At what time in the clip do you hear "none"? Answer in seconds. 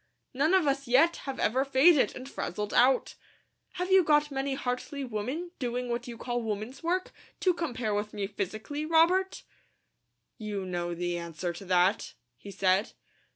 0.33-0.55